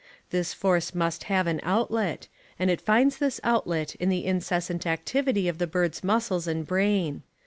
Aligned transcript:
This 0.31 0.51
force 0.55 0.95
must 0.95 1.25
have 1.25 1.45
an 1.45 1.59
outlet, 1.61 2.27
and 2.57 2.71
it 2.71 2.81
finds 2.81 3.19
this 3.19 3.39
outlet 3.43 3.93
in 3.93 4.09
the 4.09 4.25
incessant 4.25 4.87
activity 4.87 5.47
of 5.47 5.59
the 5.59 5.67
bird's 5.67 6.03
muscles 6.03 6.47
and 6.47 6.65
brain. 6.65 7.21